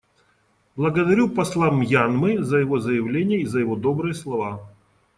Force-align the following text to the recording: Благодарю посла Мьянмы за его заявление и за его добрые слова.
Благодарю 0.75 1.29
посла 1.29 1.69
Мьянмы 1.69 2.41
за 2.43 2.57
его 2.57 2.79
заявление 2.79 3.41
и 3.41 3.45
за 3.45 3.59
его 3.59 3.75
добрые 3.75 4.15
слова. 4.15 4.67